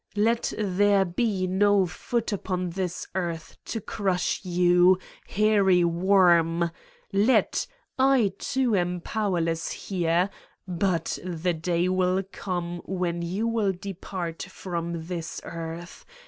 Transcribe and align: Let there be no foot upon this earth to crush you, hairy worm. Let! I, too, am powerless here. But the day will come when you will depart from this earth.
Let 0.17 0.51
there 0.57 1.05
be 1.05 1.45
no 1.45 1.85
foot 1.85 2.33
upon 2.33 2.71
this 2.71 3.05
earth 3.13 3.55
to 3.65 3.79
crush 3.79 4.43
you, 4.43 4.97
hairy 5.27 5.83
worm. 5.83 6.71
Let! 7.13 7.67
I, 7.99 8.33
too, 8.39 8.75
am 8.75 9.01
powerless 9.01 9.71
here. 9.71 10.31
But 10.67 11.19
the 11.23 11.53
day 11.53 11.87
will 11.87 12.23
come 12.31 12.79
when 12.85 13.21
you 13.21 13.45
will 13.47 13.73
depart 13.73 14.41
from 14.41 15.05
this 15.05 15.39
earth. 15.43 16.03